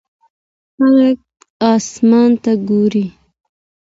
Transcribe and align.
خلک 0.75 1.17
اسمان 1.73 2.31
ته 2.43 2.51
ګوري. 2.67 3.05